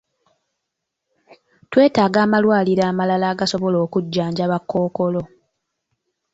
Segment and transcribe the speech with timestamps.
[1.71, 5.21] Twetaaga amalwaliro amalala agasobola okujjanjaba kkookolo.